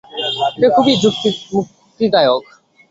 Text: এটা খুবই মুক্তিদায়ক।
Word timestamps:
এটা 0.55 0.69
খুবই 0.75 0.93
মুক্তিদায়ক। 1.53 2.43